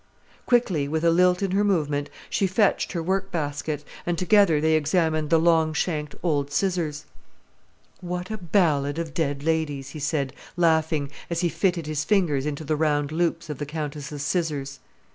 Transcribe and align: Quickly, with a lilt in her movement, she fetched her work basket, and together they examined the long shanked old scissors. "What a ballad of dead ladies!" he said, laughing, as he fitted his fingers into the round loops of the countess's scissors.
Quickly, 0.47 0.87
with 0.87 1.03
a 1.03 1.11
lilt 1.11 1.43
in 1.43 1.51
her 1.51 1.63
movement, 1.63 2.09
she 2.27 2.47
fetched 2.47 2.93
her 2.93 3.03
work 3.03 3.31
basket, 3.31 3.83
and 4.03 4.17
together 4.17 4.59
they 4.59 4.73
examined 4.73 5.29
the 5.29 5.37
long 5.37 5.73
shanked 5.75 6.15
old 6.23 6.51
scissors. 6.51 7.05
"What 7.99 8.31
a 8.31 8.39
ballad 8.39 8.97
of 8.97 9.13
dead 9.13 9.43
ladies!" 9.43 9.89
he 9.89 9.99
said, 9.99 10.33
laughing, 10.57 11.11
as 11.29 11.41
he 11.41 11.49
fitted 11.49 11.85
his 11.85 12.03
fingers 12.03 12.47
into 12.47 12.63
the 12.63 12.75
round 12.75 13.11
loops 13.11 13.47
of 13.47 13.59
the 13.59 13.65
countess's 13.67 14.23
scissors. 14.23 14.79